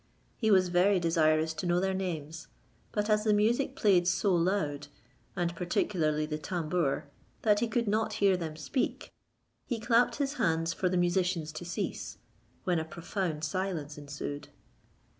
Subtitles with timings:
[0.35, 2.47] He was very desirous to know their names;
[2.91, 4.87] but as the music played so loud,
[5.35, 7.05] and particularly the tambour,
[7.43, 9.11] that he could not hear them speak,
[9.67, 12.17] he clapped his hands for the musicians to cease,
[12.63, 14.47] when a profound silence ensued.